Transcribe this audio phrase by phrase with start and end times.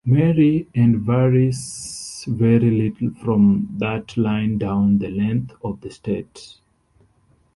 [0.03, 6.55] Marie, and varies very little from that line down the length of the state.